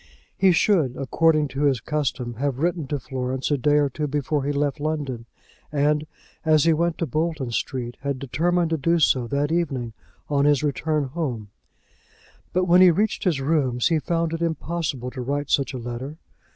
[0.35, 4.43] He should, according to his custom, have written to Florence a day or two before
[4.43, 5.27] he left London,
[5.71, 6.07] and,
[6.43, 9.93] as he went to Bolton Street, had determined to do so that evening
[10.27, 11.49] on his return home;
[12.51, 16.17] but when he reached his rooms he found it impossible to write such a letter.